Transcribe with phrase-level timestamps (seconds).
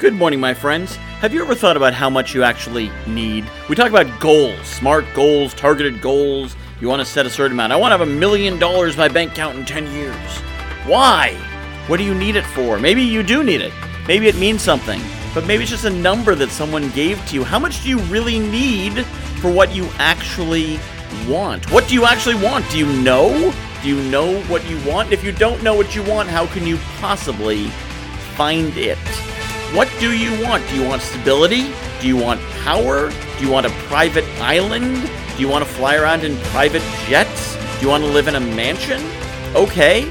[0.00, 0.96] Good morning, my friends.
[1.20, 3.44] Have you ever thought about how much you actually need?
[3.68, 6.56] We talk about goals, smart goals, targeted goals.
[6.80, 7.74] You want to set a certain amount.
[7.74, 10.38] I want to have a million dollars in my bank account in 10 years.
[10.86, 11.34] Why?
[11.86, 12.78] What do you need it for?
[12.78, 13.74] Maybe you do need it.
[14.08, 15.02] Maybe it means something.
[15.34, 17.44] But maybe it's just a number that someone gave to you.
[17.44, 19.04] How much do you really need
[19.42, 20.80] for what you actually
[21.28, 21.70] want?
[21.70, 22.66] What do you actually want?
[22.70, 23.52] Do you know?
[23.82, 25.12] Do you know what you want?
[25.12, 27.66] If you don't know what you want, how can you possibly
[28.34, 28.96] find it?
[29.72, 30.68] What do you want?
[30.68, 31.70] Do you want stability?
[32.00, 33.08] Do you want power?
[33.38, 35.08] Do you want a private island?
[35.36, 37.54] Do you want to fly around in private jets?
[37.78, 39.00] Do you want to live in a mansion?
[39.54, 40.10] Okay.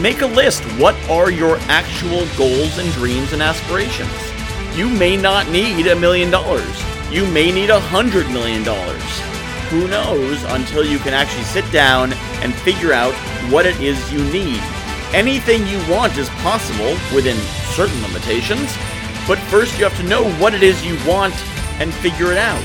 [0.00, 0.64] Make a list.
[0.80, 4.10] What are your actual goals and dreams and aspirations?
[4.76, 6.82] You may not need a million dollars.
[7.12, 9.02] You may need a hundred million dollars.
[9.70, 13.14] Who knows until you can actually sit down and figure out
[13.48, 14.60] what it is you need.
[15.14, 17.36] Anything you want is possible within
[17.78, 18.76] certain limitations,
[19.28, 21.32] but first you have to know what it is you want
[21.78, 22.60] and figure it out.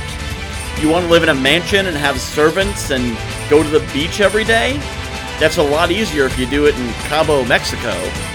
[0.82, 3.16] You want to live in a mansion and have servants and
[3.48, 4.78] go to the beach every day?
[5.40, 7.92] That's a lot easier if you do it in Cabo, Mexico,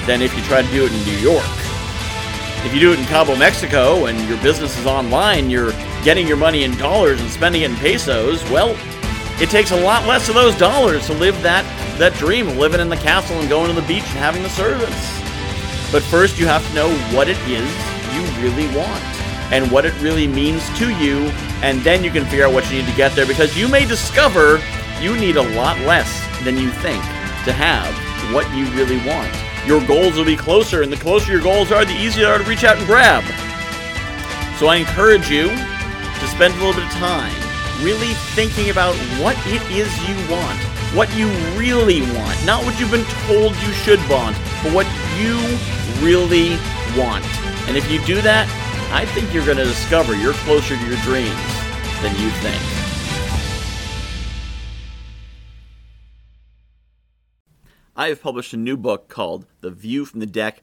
[0.06, 1.50] than if you try to do it in New York.
[2.64, 5.72] If you do it in Cabo, Mexico, and your business is online, you're
[6.04, 8.76] getting your money in dollars and spending it in pesos, well,
[9.42, 11.64] it takes a lot less of those dollars to live that,
[11.98, 14.48] that dream of living in the castle and going to the beach and having the
[14.50, 15.27] servants.
[15.91, 17.69] But first, you have to know what it is
[18.14, 19.03] you really want
[19.50, 21.30] and what it really means to you,
[21.62, 23.86] and then you can figure out what you need to get there because you may
[23.86, 24.61] discover
[25.00, 26.11] you need a lot less
[26.45, 27.03] than you think
[27.45, 27.89] to have
[28.34, 29.33] what you really want.
[29.67, 32.39] Your goals will be closer, and the closer your goals are, the easier they are
[32.39, 33.24] to reach out and grab.
[34.58, 37.33] So I encourage you to spend a little bit of time
[37.83, 40.58] really thinking about what it is you want,
[40.94, 44.86] what you really want, not what you've been told you should want, but what
[45.18, 45.36] you
[46.04, 46.56] really
[46.96, 47.24] want.
[47.68, 48.48] And if you do that,
[48.90, 51.28] I think you're going to discover you're closer to your dreams
[52.00, 52.62] than you think.
[57.94, 60.62] I have published a new book called The View from the Deck